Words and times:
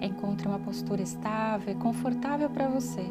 Encontre 0.00 0.46
uma 0.46 0.58
postura 0.58 1.02
estável 1.02 1.74
e 1.74 1.76
confortável 1.76 2.48
para 2.48 2.68
você, 2.68 3.04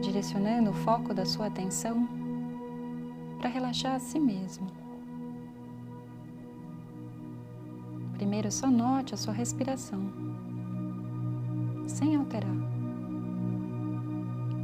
direcionando 0.00 0.70
o 0.70 0.74
foco 0.74 1.14
da 1.14 1.24
sua 1.24 1.46
atenção 1.46 2.08
para 3.38 3.48
relaxar 3.48 3.94
a 3.94 3.98
si 3.98 4.18
mesmo. 4.18 4.66
Primeiro, 8.14 8.50
só 8.50 8.68
note 8.68 9.14
a 9.14 9.16
sua 9.16 9.32
respiração, 9.32 10.00
sem 11.86 12.16
alterar, 12.16 12.56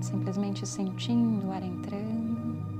simplesmente 0.00 0.66
sentindo 0.66 1.46
o 1.46 1.52
ar 1.52 1.62
entrando 1.62 2.77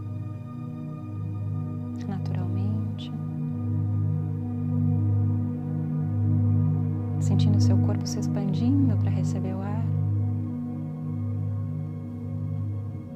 se 8.09 8.19
expandindo 8.19 8.97
para 8.97 9.11
receber 9.11 9.53
o 9.53 9.61
ar 9.61 9.85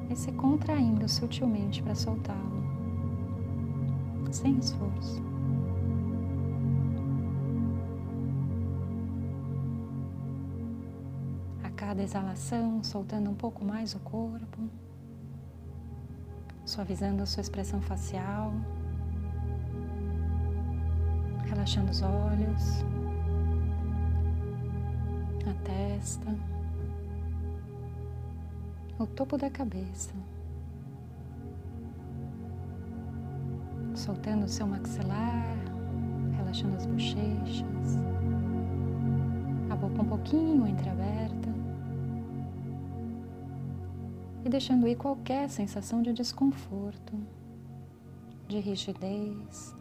e 0.07 0.15
se 0.15 0.31
contraindo 0.33 1.09
sutilmente 1.09 1.81
para 1.81 1.95
soltá-lo, 1.95 2.63
sem 4.31 4.55
esforço. 4.59 5.19
A 11.63 11.71
cada 11.71 12.03
exalação, 12.03 12.83
soltando 12.83 13.31
um 13.31 13.35
pouco 13.35 13.65
mais 13.65 13.95
o 13.95 13.99
corpo, 14.01 14.59
suavizando 16.63 17.23
a 17.23 17.25
sua 17.25 17.41
expressão 17.41 17.81
facial, 17.81 18.53
relaxando 21.49 21.89
os 21.89 22.03
olhos 22.03 22.85
a 25.49 25.53
testa, 25.63 26.35
o 28.97 29.05
topo 29.05 29.37
da 29.37 29.49
cabeça, 29.49 30.13
soltando 33.93 34.45
o 34.45 34.47
seu 34.47 34.65
maxilar, 34.65 35.57
relaxando 36.37 36.77
as 36.77 36.85
bochechas, 36.85 37.97
a 39.69 39.75
boca 39.75 40.01
um 40.01 40.05
pouquinho 40.05 40.67
entreaberta 40.67 41.49
e 44.45 44.49
deixando 44.49 44.87
ir 44.87 44.95
qualquer 44.95 45.49
sensação 45.49 46.01
de 46.01 46.13
desconforto, 46.13 47.13
de 48.47 48.59
rigidez, 48.59 49.75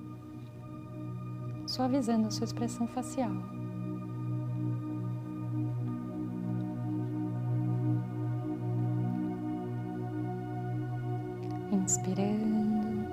suavizando 1.67 2.29
a 2.29 2.31
sua 2.31 2.45
expressão 2.45 2.87
facial. 2.89 3.62
Inspirando, 11.83 13.07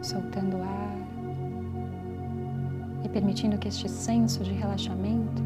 soltando 0.00 0.56
o 0.56 0.62
ar 0.62 0.96
e 3.04 3.08
permitindo 3.08 3.58
que 3.58 3.68
este 3.68 3.88
senso 3.88 4.42
de 4.42 4.52
relaxamento 4.52 5.42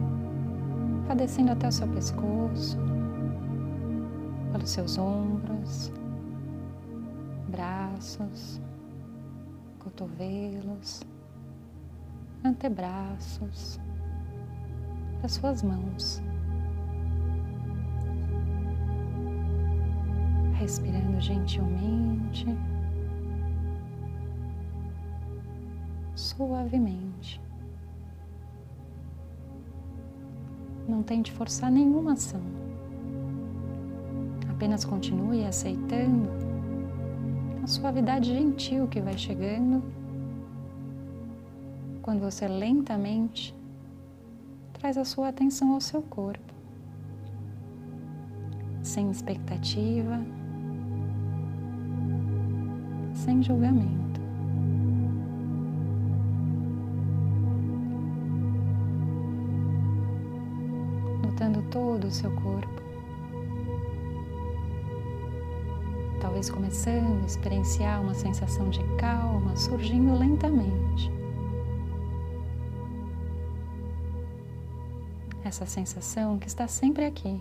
vá 1.06 1.14
descendo 1.14 1.52
até 1.52 1.68
o 1.68 1.72
seu 1.72 1.88
pescoço, 1.88 2.78
pelos 4.52 4.70
seus 4.70 4.98
ombros, 4.98 5.92
braços, 7.48 8.60
cotovelos, 9.78 11.02
antebraços, 12.44 13.80
as 15.22 15.32
suas 15.32 15.62
mãos. 15.62 16.22
Respirando 20.66 21.20
gentilmente, 21.20 22.44
suavemente. 26.12 27.40
Não 30.88 31.04
tente 31.04 31.30
forçar 31.30 31.70
nenhuma 31.70 32.14
ação. 32.14 32.40
Apenas 34.50 34.84
continue 34.84 35.44
aceitando 35.44 36.28
a 37.62 37.66
suavidade 37.68 38.34
gentil 38.34 38.88
que 38.88 39.00
vai 39.00 39.16
chegando 39.16 39.84
quando 42.02 42.18
você 42.18 42.48
lentamente 42.48 43.54
traz 44.72 44.98
a 44.98 45.04
sua 45.04 45.28
atenção 45.28 45.74
ao 45.74 45.80
seu 45.80 46.02
corpo, 46.02 46.52
sem 48.82 49.08
expectativa 49.12 50.20
sem 53.26 53.42
julgamento. 53.42 54.20
Notando 61.24 61.60
todo 61.70 62.06
o 62.06 62.10
seu 62.10 62.30
corpo. 62.30 62.82
Talvez 66.20 66.48
começando 66.48 67.22
a 67.22 67.26
experienciar 67.26 68.00
uma 68.00 68.14
sensação 68.14 68.70
de 68.70 68.82
calma 68.96 69.56
surgindo 69.56 70.16
lentamente. 70.16 71.10
Essa 75.44 75.66
sensação 75.66 76.38
que 76.38 76.46
está 76.46 76.66
sempre 76.68 77.04
aqui, 77.04 77.40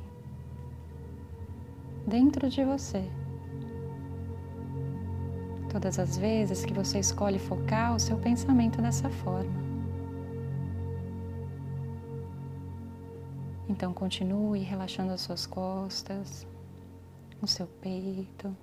dentro 2.07 2.49
de 2.49 2.63
você 2.63 3.07
todas 5.75 5.99
as 5.99 6.17
vezes 6.17 6.63
que 6.63 6.73
você 6.73 6.99
escolhe 6.99 7.37
focar 7.37 7.93
o 7.93 7.99
seu 7.99 8.15
pensamento 8.15 8.81
dessa 8.81 9.09
forma. 9.09 9.61
Então 13.67 13.91
continue 13.91 14.61
relaxando 14.61 15.11
as 15.11 15.19
suas 15.19 15.45
costas, 15.45 16.47
o 17.41 17.45
seu 17.45 17.67
peito 17.67 18.55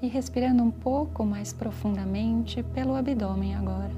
e 0.00 0.06
respirando 0.06 0.62
um 0.62 0.70
pouco 0.70 1.26
mais 1.26 1.52
profundamente 1.52 2.62
pelo 2.62 2.94
abdômen 2.94 3.56
agora. 3.56 3.94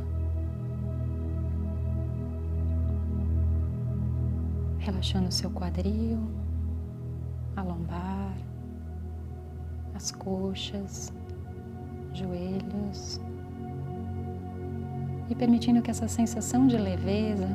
Relaxando 4.79 5.29
o 5.29 5.33
seu 5.33 5.51
quadril, 5.51 6.21
a 7.55 7.63
lombar, 7.63 8.48
as 9.99 10.13
coxas, 10.13 11.13
joelhos 12.15 13.21
e 15.29 15.35
permitindo 15.35 15.83
que 15.83 15.91
essa 15.91 16.07
sensação 16.07 16.69
de 16.69 16.77
leveza 16.77 17.49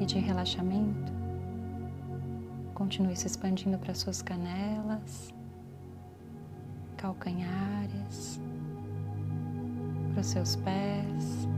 e 0.00 0.06
de 0.06 0.20
relaxamento 0.20 1.12
continue 2.74 3.16
se 3.16 3.26
expandindo 3.26 3.76
para 3.76 3.92
suas 3.92 4.22
canelas, 4.22 5.34
calcanhares, 6.96 8.40
para 10.12 10.20
os 10.20 10.26
seus 10.28 10.54
pés, 10.54 11.48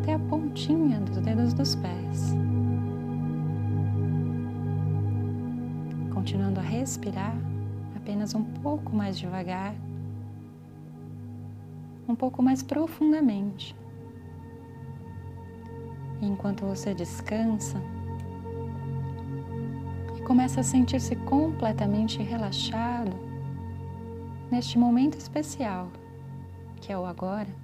até 0.00 0.14
a 0.14 0.18
pontinha 0.18 1.00
dos 1.00 1.18
dedos 1.18 1.54
dos 1.54 1.76
pés. 1.76 2.34
Continuando 6.12 6.58
a 6.58 6.62
respirar 6.64 7.36
apenas 8.08 8.34
um 8.34 8.42
pouco 8.42 8.96
mais 8.96 9.18
devagar 9.18 9.74
um 12.08 12.14
pouco 12.14 12.42
mais 12.42 12.62
profundamente. 12.62 13.76
E 16.22 16.26
enquanto 16.26 16.64
você 16.64 16.94
descansa 16.94 17.78
e 20.16 20.22
começa 20.22 20.60
a 20.60 20.64
sentir-se 20.64 21.14
completamente 21.16 22.22
relaxado 22.22 23.14
neste 24.50 24.78
momento 24.78 25.18
especial, 25.18 25.92
que 26.80 26.90
é 26.90 26.98
o 26.98 27.04
agora, 27.04 27.54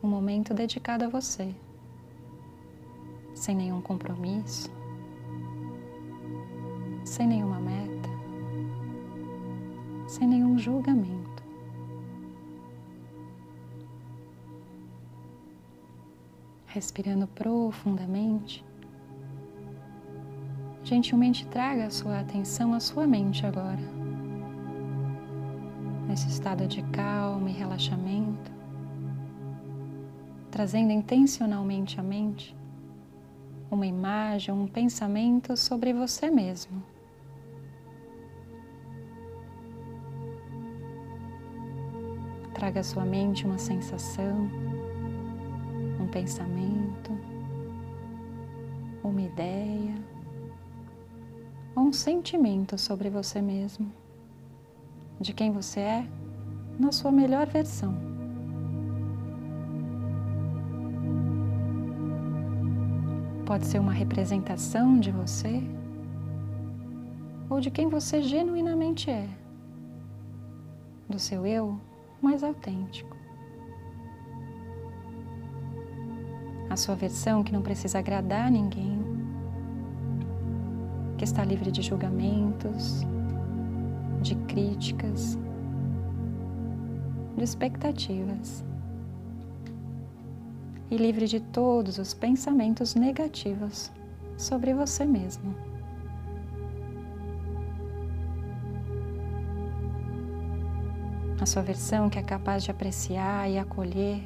um 0.00 0.06
momento 0.06 0.54
dedicado 0.54 1.04
a 1.04 1.08
você, 1.08 1.52
sem 3.34 3.56
nenhum 3.56 3.80
compromisso, 3.80 4.70
sem 7.04 7.26
nenhuma 7.26 7.58
meta, 7.58 7.85
sem 10.06 10.26
nenhum 10.26 10.58
julgamento. 10.58 11.36
respirando 16.76 17.26
profundamente, 17.28 18.62
gentilmente 20.84 21.46
traga 21.46 21.86
a 21.86 21.90
sua 21.90 22.20
atenção 22.20 22.74
à 22.74 22.80
sua 22.80 23.06
mente 23.06 23.46
agora. 23.46 23.80
Nesse 26.06 26.28
estado 26.28 26.66
de 26.66 26.82
calma 26.82 27.48
e 27.48 27.54
relaxamento, 27.54 28.52
trazendo 30.50 30.92
intencionalmente 30.92 31.98
à 31.98 32.02
mente 32.02 32.54
uma 33.70 33.86
imagem, 33.86 34.54
um 34.54 34.66
pensamento 34.66 35.56
sobre 35.56 35.94
você 35.94 36.30
mesmo. 36.30 36.82
Traga 42.56 42.80
à 42.80 42.82
sua 42.82 43.04
mente 43.04 43.44
uma 43.44 43.58
sensação, 43.58 44.48
um 46.00 46.06
pensamento, 46.06 47.12
uma 49.04 49.20
ideia 49.20 49.94
ou 51.74 51.82
um 51.82 51.92
sentimento 51.92 52.78
sobre 52.78 53.10
você 53.10 53.42
mesmo, 53.42 53.92
de 55.20 55.34
quem 55.34 55.52
você 55.52 55.80
é 55.80 56.08
na 56.78 56.92
sua 56.92 57.12
melhor 57.12 57.46
versão. 57.46 57.94
Pode 63.44 63.66
ser 63.66 63.78
uma 63.80 63.92
representação 63.92 64.98
de 64.98 65.10
você 65.10 65.62
ou 67.50 67.60
de 67.60 67.70
quem 67.70 67.86
você 67.86 68.22
genuinamente 68.22 69.10
é, 69.10 69.28
do 71.06 71.18
seu 71.18 71.46
eu 71.46 71.78
mais 72.26 72.42
autêntico. 72.42 73.16
A 76.68 76.76
sua 76.76 76.96
versão 76.96 77.44
que 77.44 77.52
não 77.52 77.62
precisa 77.62 78.00
agradar 78.00 78.50
ninguém, 78.50 78.98
que 81.16 81.22
está 81.22 81.44
livre 81.44 81.70
de 81.70 81.82
julgamentos, 81.82 83.06
de 84.22 84.34
críticas, 84.34 85.38
de 87.36 87.44
expectativas 87.44 88.64
e 90.90 90.96
livre 90.96 91.28
de 91.28 91.38
todos 91.38 91.96
os 91.96 92.12
pensamentos 92.12 92.96
negativos 92.96 93.92
sobre 94.36 94.74
você 94.74 95.04
mesmo. 95.04 95.54
A 101.46 101.48
sua 101.48 101.62
versão 101.62 102.10
que 102.10 102.18
é 102.18 102.24
capaz 102.24 102.64
de 102.64 102.72
apreciar 102.72 103.48
e 103.48 103.56
acolher, 103.56 104.20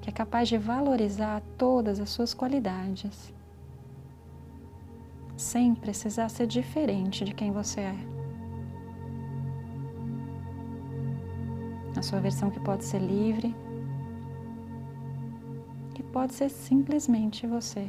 que 0.00 0.08
é 0.08 0.12
capaz 0.12 0.48
de 0.48 0.56
valorizar 0.56 1.42
todas 1.58 2.00
as 2.00 2.08
suas 2.08 2.32
qualidades, 2.32 3.30
sem 5.36 5.74
precisar 5.74 6.30
ser 6.30 6.46
diferente 6.46 7.26
de 7.26 7.34
quem 7.34 7.52
você 7.52 7.82
é. 7.82 7.96
A 11.94 12.00
sua 12.00 12.20
versão 12.20 12.50
que 12.50 12.58
pode 12.58 12.82
ser 12.82 12.98
livre, 12.98 13.54
que 15.94 16.02
pode 16.02 16.32
ser 16.32 16.48
simplesmente 16.48 17.46
você. 17.46 17.86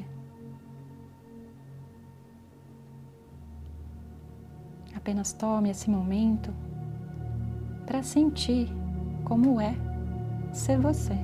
Apenas 4.93 5.31
tome 5.31 5.69
esse 5.69 5.89
momento 5.89 6.66
para 7.87 8.03
sentir 8.03 8.69
como 9.23 9.61
é 9.61 9.73
ser 10.51 10.77
você. 10.77 11.15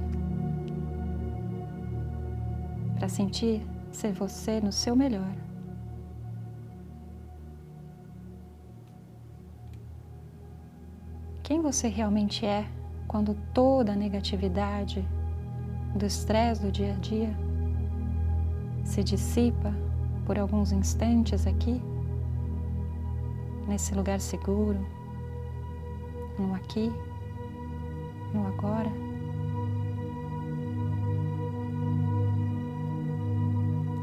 Para 2.97 3.09
sentir 3.09 3.61
ser 3.91 4.13
você 4.13 4.61
no 4.61 4.71
seu 4.71 4.95
melhor. 4.95 5.35
Quem 11.43 11.61
você 11.61 11.89
realmente 11.89 12.45
é 12.45 12.65
quando 13.09 13.35
toda 13.53 13.91
a 13.91 13.95
negatividade 13.95 15.05
do 15.93 16.05
estresse 16.05 16.61
do 16.61 16.71
dia 16.71 16.93
a 16.93 16.97
dia 16.97 17.37
se 18.85 19.03
dissipa 19.03 19.75
por 20.25 20.39
alguns 20.39 20.71
instantes 20.71 21.45
aqui, 21.45 21.81
nesse 23.67 23.93
lugar 23.93 24.21
seguro 24.21 25.02
no 26.37 26.53
aqui, 26.53 26.91
no 28.33 28.47
agora. 28.47 28.91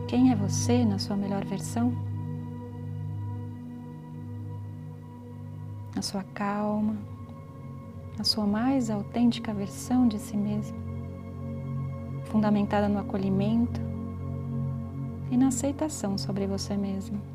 Quem 0.07 0.33
é 0.33 0.37
você 0.37 0.85
na 0.85 0.99
sua 0.99 1.17
melhor 1.17 1.45
versão? 1.45 1.93
Na 5.95 6.03
sua 6.03 6.25
calma, 6.35 6.97
na 8.19 8.25
sua 8.25 8.47
mais 8.47 8.91
autêntica 8.91 9.55
versão 9.55 10.09
de 10.09 10.19
si 10.19 10.37
mesmo, 10.37 10.77
fundamentada 12.25 12.89
no 12.89 12.99
acolhimento 12.99 13.81
e 15.31 15.37
na 15.37 15.49
aceitação 15.49 16.19
sobre 16.19 16.47
você 16.47 16.77
mesmo. 16.77 17.30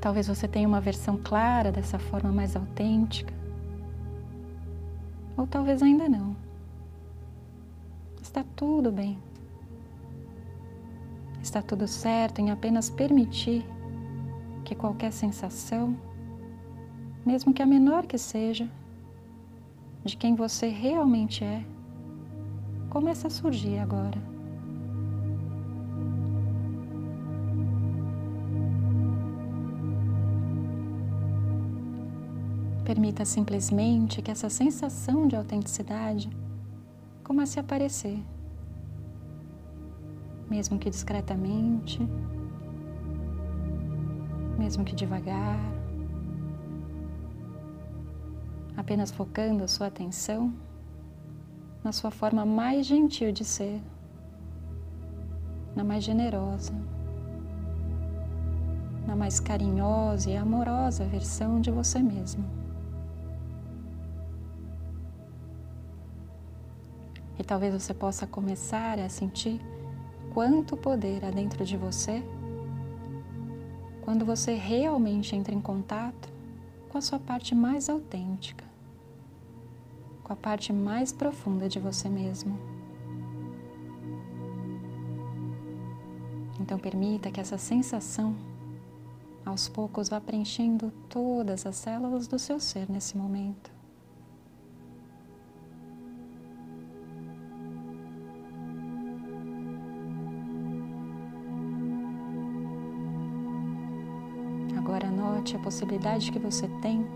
Talvez 0.00 0.28
você 0.28 0.46
tenha 0.46 0.68
uma 0.68 0.80
versão 0.80 1.16
clara 1.16 1.72
dessa 1.72 1.98
forma 1.98 2.30
mais 2.30 2.54
autêntica. 2.54 3.34
Ou 5.36 5.46
talvez 5.46 5.82
ainda 5.82 6.08
não. 6.08 6.36
Está 8.22 8.44
tudo 8.54 8.92
bem. 8.92 9.18
Está 11.42 11.62
tudo 11.62 11.88
certo 11.88 12.40
em 12.40 12.50
apenas 12.50 12.90
permitir 12.90 13.64
que 14.64 14.74
qualquer 14.74 15.12
sensação, 15.12 15.96
mesmo 17.24 17.54
que 17.54 17.62
a 17.62 17.66
menor 17.66 18.06
que 18.06 18.18
seja, 18.18 18.68
de 20.04 20.16
quem 20.16 20.34
você 20.34 20.68
realmente 20.68 21.42
é, 21.42 21.64
comece 22.90 23.26
a 23.26 23.30
surgir 23.30 23.78
agora. 23.78 24.37
Permita 32.88 33.22
simplesmente 33.22 34.22
que 34.22 34.30
essa 34.30 34.48
sensação 34.48 35.28
de 35.28 35.36
autenticidade 35.36 36.30
comece 37.22 37.60
a 37.60 37.62
aparecer, 37.62 38.18
mesmo 40.48 40.78
que 40.78 40.88
discretamente, 40.88 42.00
mesmo 44.58 44.86
que 44.86 44.94
devagar, 44.94 45.60
apenas 48.74 49.10
focando 49.10 49.64
a 49.64 49.68
sua 49.68 49.88
atenção 49.88 50.50
na 51.84 51.92
sua 51.92 52.10
forma 52.10 52.46
mais 52.46 52.86
gentil 52.86 53.32
de 53.32 53.44
ser, 53.44 53.82
na 55.76 55.84
mais 55.84 56.02
generosa, 56.02 56.72
na 59.06 59.14
mais 59.14 59.38
carinhosa 59.38 60.30
e 60.30 60.38
amorosa 60.38 61.04
versão 61.04 61.60
de 61.60 61.70
você 61.70 61.98
mesmo. 61.98 62.57
E 67.38 67.44
talvez 67.44 67.72
você 67.72 67.94
possa 67.94 68.26
começar 68.26 68.98
a 68.98 69.08
sentir 69.08 69.60
quanto 70.34 70.76
poder 70.76 71.24
há 71.24 71.30
dentro 71.30 71.64
de 71.64 71.76
você 71.76 72.22
quando 74.08 74.24
você 74.24 74.54
realmente 74.54 75.36
entra 75.36 75.54
em 75.54 75.60
contato 75.60 76.32
com 76.88 76.96
a 76.96 77.00
sua 77.02 77.18
parte 77.18 77.54
mais 77.54 77.90
autêntica, 77.90 78.64
com 80.24 80.32
a 80.32 80.36
parte 80.36 80.72
mais 80.72 81.12
profunda 81.12 81.68
de 81.68 81.78
você 81.78 82.08
mesmo. 82.08 82.58
Então, 86.58 86.78
permita 86.78 87.30
que 87.30 87.38
essa 87.38 87.58
sensação, 87.58 88.34
aos 89.44 89.68
poucos, 89.68 90.08
vá 90.08 90.18
preenchendo 90.18 90.90
todas 91.10 91.66
as 91.66 91.76
células 91.76 92.26
do 92.26 92.38
seu 92.38 92.58
ser 92.58 92.90
nesse 92.90 93.14
momento. 93.14 93.77
Note 105.48 105.56
a 105.56 105.58
possibilidade 105.58 106.30
que 106.30 106.38
você 106.38 106.68
tem 106.82 107.06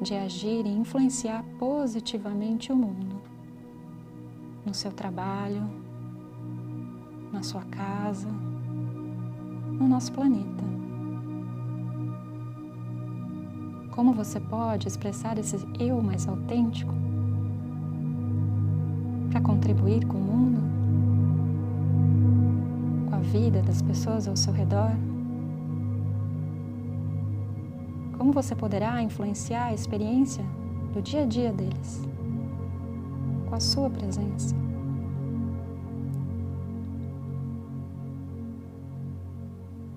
de 0.00 0.14
agir 0.14 0.66
e 0.66 0.68
influenciar 0.68 1.44
positivamente 1.58 2.70
o 2.70 2.76
mundo, 2.76 3.20
no 4.64 4.72
seu 4.74 4.92
trabalho, 4.92 5.62
na 7.32 7.42
sua 7.42 7.62
casa, 7.62 8.28
no 8.28 9.88
nosso 9.88 10.12
planeta. 10.12 10.64
Como 13.90 14.12
você 14.12 14.38
pode 14.38 14.86
expressar 14.86 15.38
esse 15.38 15.56
eu 15.78 16.00
mais 16.02 16.28
autêntico 16.28 16.94
para 19.30 19.40
contribuir 19.40 20.06
com 20.06 20.18
o 20.18 20.20
mundo, 20.20 20.60
com 23.08 23.16
a 23.16 23.20
vida 23.20 23.62
das 23.62 23.80
pessoas 23.82 24.28
ao 24.28 24.36
seu 24.36 24.52
redor? 24.52 25.13
Como 28.24 28.32
você 28.32 28.56
poderá 28.56 29.02
influenciar 29.02 29.66
a 29.66 29.74
experiência 29.74 30.42
do 30.94 31.02
dia 31.02 31.24
a 31.24 31.26
dia 31.26 31.52
deles 31.52 32.00
com 33.46 33.54
a 33.54 33.60
sua 33.60 33.90
presença? 33.90 34.56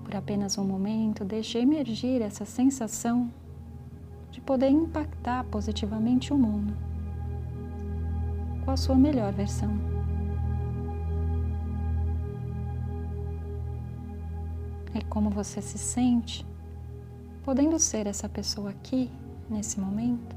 Por 0.04 0.14
apenas 0.14 0.58
um 0.58 0.64
momento, 0.64 1.24
deixe 1.24 1.58
emergir 1.58 2.20
essa 2.20 2.44
sensação 2.44 3.32
de 4.30 4.42
poder 4.42 4.68
impactar 4.68 5.44
positivamente 5.44 6.30
o 6.30 6.36
mundo 6.36 6.76
com 8.62 8.70
a 8.70 8.76
sua 8.76 8.94
melhor 8.94 9.32
versão. 9.32 9.70
É 14.94 15.00
como 15.08 15.30
você 15.30 15.62
se 15.62 15.78
sente 15.78 16.46
podendo 17.48 17.78
ser 17.78 18.06
essa 18.06 18.28
pessoa 18.28 18.68
aqui, 18.68 19.10
nesse 19.48 19.80
momento. 19.80 20.36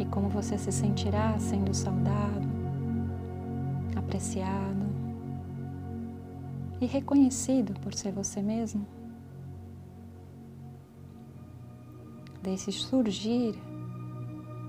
E 0.00 0.04
como 0.06 0.28
você 0.28 0.58
se 0.58 0.72
sentirá 0.72 1.38
sendo 1.38 1.72
saudado, 1.72 2.48
apreciado 3.94 4.84
e 6.80 6.86
reconhecido 6.86 7.78
por 7.78 7.94
ser 7.94 8.10
você 8.10 8.42
mesmo. 8.42 8.84
Deixe 12.42 12.72
surgir 12.72 13.54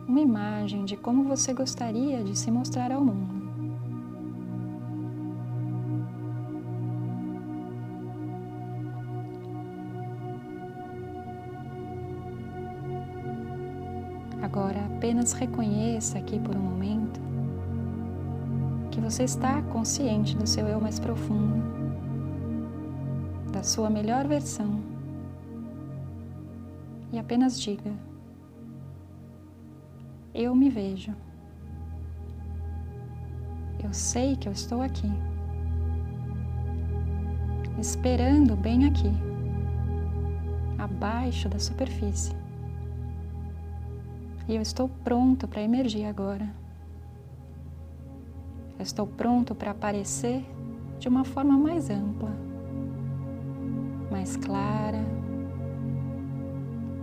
uma 0.08 0.20
imagem 0.20 0.86
de 0.86 0.96
como 0.96 1.24
você 1.24 1.56
gostaria 1.56 2.24
de 2.24 2.38
se 2.38 2.52
mostrar 2.52 2.92
ao 2.92 3.04
mundo. 3.04 3.39
Agora 14.52 14.84
apenas 14.84 15.34
reconheça 15.34 16.18
aqui 16.18 16.40
por 16.40 16.56
um 16.56 16.60
momento 16.60 17.20
que 18.90 19.00
você 19.00 19.24
está 19.24 19.62
consciente 19.62 20.36
do 20.36 20.48
seu 20.48 20.68
eu 20.68 20.82
mais 20.82 21.00
profundo, 21.00 21.64
da 23.54 23.62
sua 23.62 23.92
melhor 23.92 24.28
versão. 24.28 24.82
E 27.14 27.20
apenas 27.20 27.62
diga: 27.62 27.94
Eu 30.34 30.56
me 30.56 30.68
vejo. 30.68 31.14
Eu 33.84 33.94
sei 33.94 34.36
que 34.36 34.50
eu 34.50 34.52
estou 34.52 34.82
aqui, 34.82 35.12
esperando 37.78 38.56
bem 38.56 38.86
aqui, 38.86 39.12
abaixo 40.80 41.48
da 41.48 41.60
superfície. 41.60 42.39
E 44.50 44.56
eu 44.56 44.64
estou 44.64 44.90
pronto 45.04 45.48
para 45.48 45.62
emergir 45.62 46.06
agora. 46.06 46.50
Eu 48.80 48.82
estou 48.82 49.06
pronto 49.06 49.54
para 49.54 49.70
aparecer 49.70 50.44
de 50.98 51.08
uma 51.08 51.24
forma 51.24 51.56
mais 51.56 51.92
ampla, 51.92 52.32
mais 54.10 54.36
clara, 54.38 55.06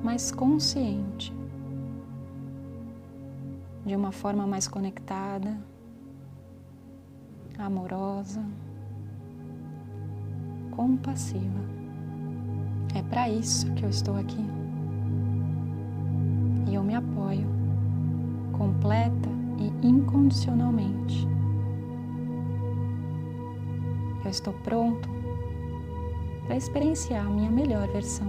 mais 0.02 0.32
consciente, 0.32 1.32
de 3.86 3.94
uma 3.94 4.10
forma 4.10 4.44
mais 4.44 4.66
conectada, 4.66 5.56
amorosa, 7.56 8.42
compassiva. 10.72 11.60
É 12.92 13.02
para 13.02 13.28
isso 13.30 13.72
que 13.74 13.84
eu 13.84 13.88
estou 13.88 14.16
aqui 14.16 14.55
e 16.66 16.74
eu 16.74 16.82
me 16.82 16.94
apoio 16.94 17.46
completa 18.52 19.28
e 19.58 19.86
incondicionalmente. 19.86 21.26
Eu 24.24 24.30
estou 24.30 24.52
pronto 24.52 25.08
para 26.46 26.56
experienciar 26.56 27.26
a 27.26 27.30
minha 27.30 27.50
melhor 27.50 27.86
versão, 27.88 28.26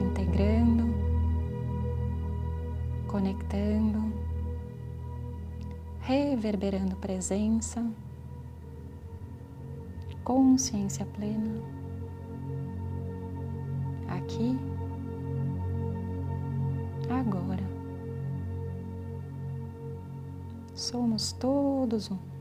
integrando, 0.00 0.94
conectando, 3.06 4.12
reverberando 6.00 6.96
presença, 6.96 7.84
consciência 10.22 11.06
plena, 11.06 11.62
aqui 14.08 14.58
agora. 17.10 17.62
Somos 20.74 21.32
todos 21.32 22.10
um. 22.10 22.39